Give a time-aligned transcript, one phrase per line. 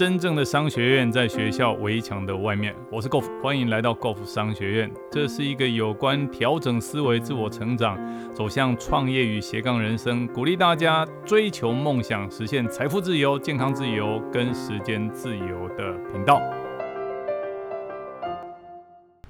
[0.00, 2.74] 真正的商学院在学校围墙的外面。
[2.90, 4.90] 我是 Golf，欢迎来到 Golf 商学院。
[5.12, 7.98] 这是一个有关调整思维、自我成长、
[8.32, 16.40] 走向创业与斜杠人生，鼓励大家追求梦想、实现财富自由、健康自由跟时间自由的频道。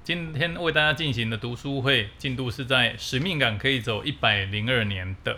[0.05, 5.35] 今天为大家进行的读书会进度是在使命感可以走一百零二年的。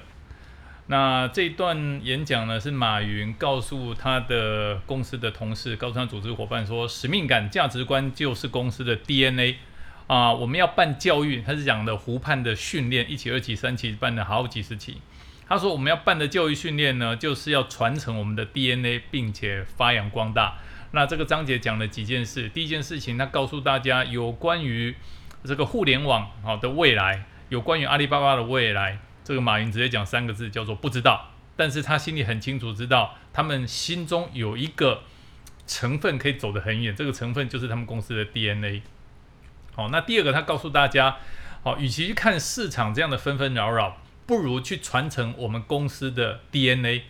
[0.94, 9.56] 那这段演讲呢，是马云告诉他的公司的同事，告诉他组织伙伴说，使命感、价值观就是公司的 DNA
[10.06, 10.32] 啊。
[10.32, 15.02] 我们要办教育，他是讲的湖畔的训练，一期、二期、三期，办了好几十期。
[15.48, 20.60] 他说我们要办的教育训练呢，就是要传承我们的 DNA，并且发扬光大。
[20.92, 24.96] 那这个章节讲了几件事，第一件事情，他告诉大家有关于
[25.44, 29.00] 这个互联网好的未来，有关于阿里巴巴的未来。
[29.24, 31.30] 这个马云直接讲三个字，叫做不知道。
[31.56, 35.04] 但是他心里很清楚，知道他们心中有一个
[35.68, 38.82] 成分可以走得很远，这个成分就是他们公司的 DNA。
[39.76, 41.18] 好，那第二个，他告诉大家，
[41.64, 47.04] 好，与其去看市场这样的纷纷扰扰，不如去传承我们公司的 DNA，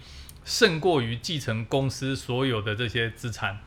[0.44, 3.60] 胜过于继承公司所有的这些资产。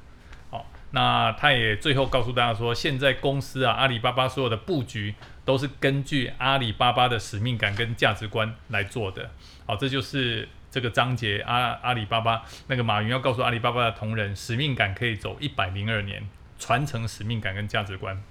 [0.96, 9.30] 那他也最后告诉大家说，现在公司啊，阿里巴巴所有的布局都是根据阿里巴巴的使命感跟价值观来做的。
[9.66, 16.26] 好，这就是这个章节阿阿里巴巴那个马云要告诉阿里巴巴的同仁，使命感可以走一百零二年，
[16.58, 18.22] 传承使命感跟价值观。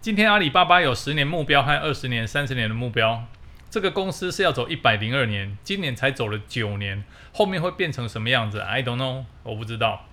[0.00, 3.26] 今天阿里巴巴有十年目标和二十年、三十年的目标，
[3.68, 10.06] 这个公司是要走一百零二年，今年才走了九年，后面会变成什么样子？I don't know，我不知道。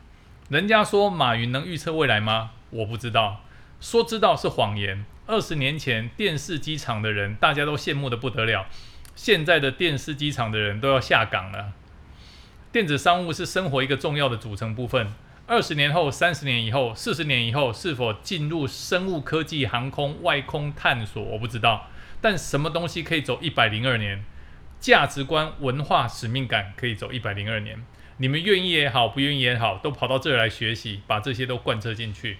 [0.49, 2.51] 人家说马云能预测未来吗？
[2.69, 3.41] 我不知道，
[3.81, 5.03] 说知道是谎言。
[5.25, 8.65] 二十年前电视机厂的人大家都羡慕的不得了，
[9.13, 11.73] 现在的电视机厂的人都要下岗了。
[12.71, 15.13] 电子商务是生活一个重要的组成部分。
[15.47, 21.87] 二十年后、三十年以后、四十年以后，是否进入生物科技、航空、外空探索，我不知道。
[22.21, 24.23] 但什么东西可以走一百零二年？
[24.79, 27.83] 价值观、文化、使命感可以走一百零二年。
[28.17, 32.37] 你们愿意也好，不愿意也好，都跑到这儿来学习，把这些都贯彻进去，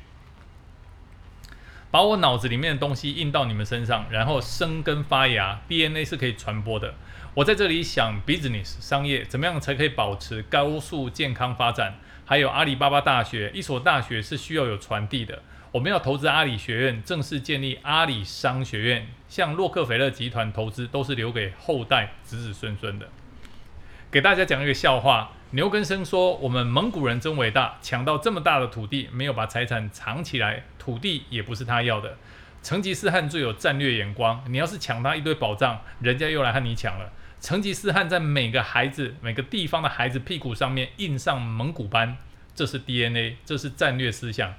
[1.92, 5.62] 把我脑子里面的东西印到你们身上，然后生根发芽。
[5.68, 6.96] DNA 是可以传播的。
[7.36, 12.00] 我在这里想，business 商业怎么样才可以保持高速健康发展？
[12.30, 15.42] 还有阿里巴巴大学，一所大学是需要有传递的。
[15.72, 23.08] 我们要投资阿里学院，正式建立阿里商学院，向洛克菲勒集团投资，都是留给后代子子孙孙的。
[24.12, 25.32] 给大家讲一个笑话。
[25.52, 32.18] 牛根生说：“我们蒙古人真伟大，抢到这么大的土地，没有把财产藏起来，土地也不是他要的。
[32.62, 37.10] 成吉思汗最有战略眼光，你要是抢他一堆宝藏，人家又来和你抢了。
[37.40, 42.18] 成吉思汗在每个孩子、每个地方的孩子屁股上面印上蒙古斑，
[42.56, 44.54] 这是 DNA，这是战略思想。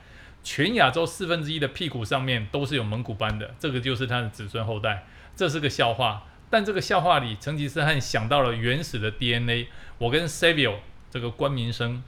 [0.44, 5.06] 全亚洲四分之一的屁股上面都是有蒙古斑的，这个就是他的子孙后代。
[5.36, 9.68] 这是个笑话。”但这个笑话里，成吉思汗想到了原始的 DNA。
[9.98, 10.76] 我跟 Savio
[11.10, 12.02] 这个关民生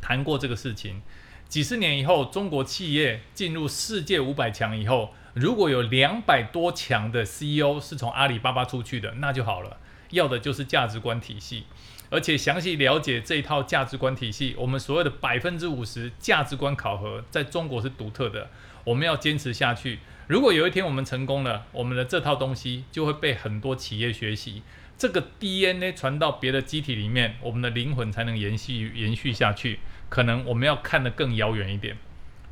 [0.00, 1.02] 谈过这个事情。
[1.48, 9.78] 几十年以后，中国企业进入世界五百强以后，如果有两百多强的 CEO 是从阿里巴巴出去的，那就好了。
[10.10, 11.64] 要的就是价值观体系，
[12.10, 14.54] 而且详细了解这一套价值观体系。
[14.58, 18.50] 我们所谓的百分之五十价值观考核，在中国是独特的。
[18.84, 19.98] 我们要坚持下去。
[20.28, 24.62] 如果有一天我们成功了，我们的这套东西就会被很多企业学习。
[24.96, 29.80] 这个 DNA 传到别的机体里面，我们的灵魂才能延续延续下去。
[30.08, 31.96] 可能我们要看得更遥远一点。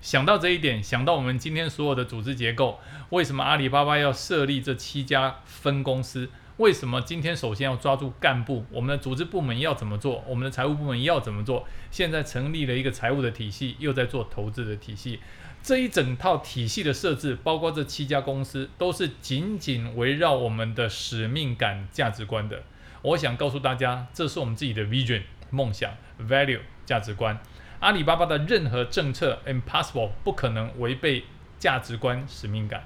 [0.01, 2.79] 想到这一点，想到我们今天所有的组织结构，
[3.09, 6.29] 为什么阿里巴巴要设立这七家分公司？
[6.59, 8.65] 为什么今天首先要抓住干部？
[8.71, 10.23] 我们的组织部门要怎么做？
[10.29, 11.67] 我们的财务部门要怎么做？
[11.91, 15.21] 现在成立了一个财务的体系，又在做投资的体系。
[15.63, 22.63] 这一整套体系的设置，包括这七家公司，都是紧紧围绕我们的使命感、价值观的。
[23.01, 25.23] 我想告诉大家，这是我们自己的 vision
[25.55, 25.93] 梦想、
[26.29, 27.39] value 价值观。
[27.81, 31.25] 阿里巴巴的任何政策 impossible 不可能违背
[31.59, 32.83] 价值观、使命感。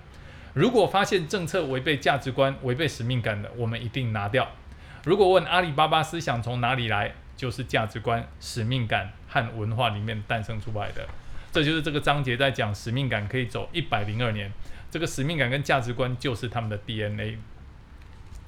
[0.55, 4.49] 如果发现政策违背价值观、违背使命感的，我们一定拿掉。
[5.05, 11.07] 如果问阿里巴巴思想从哪里来，就是价值观、使命感和文化里面诞生出来的。
[11.53, 14.51] 这就是这个章节在讲使命感可以走一百零二年，
[14.91, 17.39] 这个使命感跟价值观就是他们的 DNA。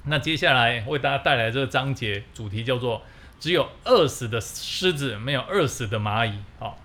[0.05, 3.01] 那接下来为大家带来这个章节主题叫做
[3.41, 6.37] “只有饿死的狮子，没有饿死的蚂蚁”。
[6.59, 6.77] 好，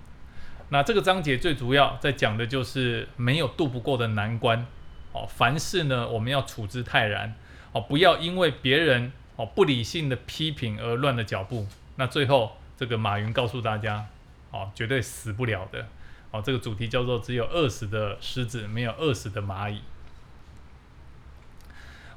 [0.70, 4.67] 那这个章节最主要在讲的就是没有渡不过的难关。
[5.12, 7.35] 哦，凡事呢我们要处之泰然。
[7.73, 11.67] 哦，不要因为别人哦不理性的批评而乱了脚步。
[11.97, 14.06] 那最后这个马云告诉大家，
[14.50, 15.87] 哦，绝对死不了的。
[16.31, 19.82] 哦，这个主题叫做“只有饿死的狮子，没有饿死的蚂蚁”。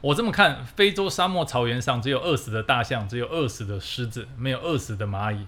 [0.02, 5.46] 我这么看，非洲沙漠草原上只有饿死的大象，只有饿死的狮子，没有饿死的蚂蚁。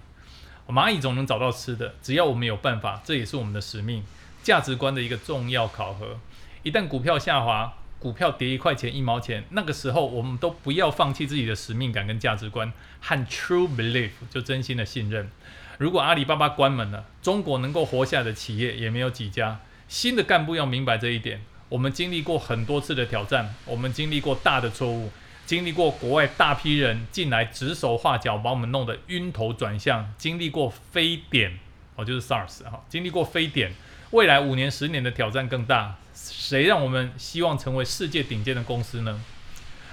[0.68, 4.04] 蚂蚁总能找到吃的，只要我们有办法，这也是我们的使命、
[4.42, 6.18] 价值观的一个重要考核。
[6.62, 12.70] 一旦股票下滑，股票跌一块钱、一毛钱，那个时候我们都不要放弃自己的使命感跟价值观
[13.00, 15.30] 和 true belief，就真心的信任。
[15.78, 19.60] 如果阿里巴巴关门了，中国能够活下的企业也没有几家。
[19.88, 21.42] 新的干部要明白这一点。
[21.72, 25.10] 我们经历过很多次的挑战，我们经历过大的错误。
[25.46, 30.12] 经历过国外大批人进来指手画脚，把我们弄得晕头转向。
[30.18, 31.58] 经历过非典，
[31.96, 32.84] 哦，就是 SARS 哈。
[32.90, 33.72] 经历过非典，
[34.10, 35.96] 未来五年、十年的挑战更大。
[36.12, 39.18] 谁让我们希望成为世界顶尖的公司呢？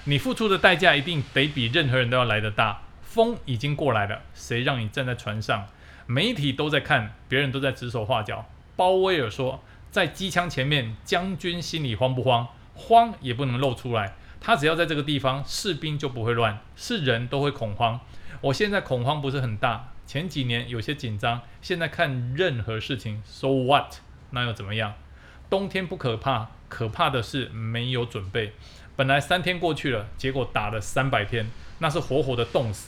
[0.04, 2.82] 你付出的代价一定得比任何人都要来得大。
[3.04, 5.66] 风已经过来了，谁让你站在船上？
[6.08, 8.46] 媒体都在看，别人都在指手画脚。
[8.76, 12.48] 鲍威尔说，在机枪前面，将军心里慌不慌？
[12.76, 14.16] 慌也不能露出来。
[14.42, 18.00] 他只要在这个地方，士兵就不会乱，是人都会恐慌。
[18.42, 23.96] 我现在恐慌不是很大，前几年有些紧张，现在看任何事情，so what？
[24.30, 24.94] 那又怎么样？
[25.50, 28.54] 冬天不可怕，可怕的是没有准备。
[28.96, 31.50] 本来三天过去了，结果打了三百天，
[31.80, 32.88] 那是活活的冻死。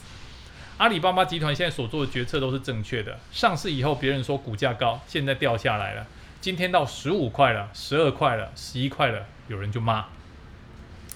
[0.78, 3.18] 阿里巴巴集团现在所做的决策都是正确的。
[3.30, 6.06] 上市以后，别人说股价高，现在掉下来了，
[6.42, 10.06] 今天到十五块了，十二块了，十一块了，有人就骂。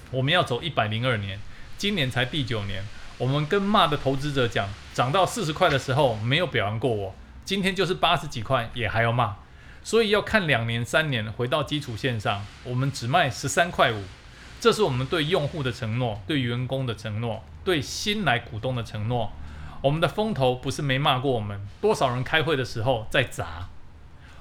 [0.09, 1.37] 我们要走一百零二年，
[1.77, 2.81] 今年才第九年。
[3.17, 7.13] 我们跟骂的投资者讲，涨到四十块的时候没有表扬过我，
[7.43, 9.35] 今天就是八十几块也还要骂。
[9.83, 14.03] 所以要看两年、三年，回到基础线上，我们只卖十三块五，
[14.61, 19.33] 这是我们对用户的承诺，对员工的承诺，对新来股东的承诺。
[19.81, 23.67] 我们的风投不是没骂过我们，多少人开会的时候在砸。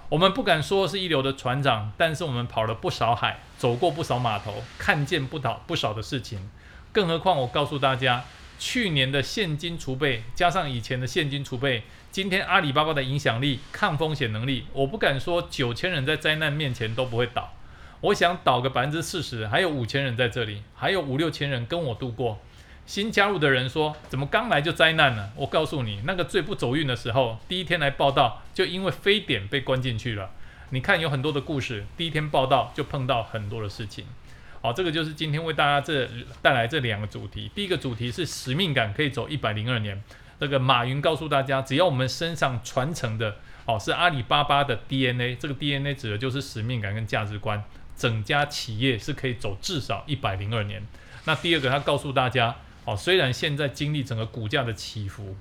[0.09, 6.49] 我们不敢说是一流的船长，但是我们跑了不少海，走过不少码头，看见不倒不少的事情。
[6.93, 8.25] 更何况，我告诉大家，
[8.57, 11.83] 去年的现金储备加上以前的现金储备，
[12.13, 17.53] 今天阿里巴巴的影响力、抗风险能力，我不敢说九千人在灾难面前都不会倒。
[18.03, 22.39] 我想倒个百分之四十，还有五千人在这里，还有五六千人跟我度过。
[22.87, 30.31] 新加入的人说：“怎么刚来就灾难了？”我告诉你，那个最不走运的时候，第一天来报道，就因为非典被关进去了。
[30.71, 34.07] 你看，有很多的故事，第一天报道就碰到很多的事情。
[34.63, 36.09] 好，这个就是今天为大家这
[36.41, 37.51] 带来这两个主题。
[37.57, 40.01] 第一个主题是使命感可以走一百零二年。
[40.39, 47.65] 这个马云告诉大家，只要我们身上传承的哦是阿里巴巴的 DNA，这个 DNA 指的就是使命感跟价值观，
[47.97, 50.87] 整家企业是可以走至少一百零二年。
[51.25, 52.55] 那第二个，他告诉大家。
[52.87, 55.37] 哦，虽然现在经历整个股价的起伏，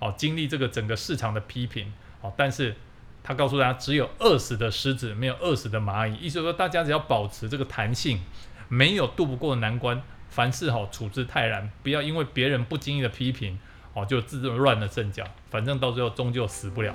[0.00, 2.74] 哦，经历这个整个市场的批评，哦，但是
[3.22, 6.16] 他告诉大家，只有饿死的狮子，没有饿死的蚂蚁。
[6.16, 8.20] 意思说，大家只要保持这个弹性，
[8.68, 13.58] 没有渡不过的难关，凡事好处之泰然，不要因为别人不经意的批评，
[13.92, 16.94] 哦，就自乱了阵脚，反正到最后终究死不了。